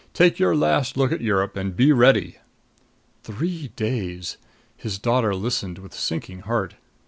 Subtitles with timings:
[0.15, 2.39] "Take your last look at Europe and be ready."
[3.21, 4.37] Three days!
[4.75, 6.73] His daughter listened with sinking heart.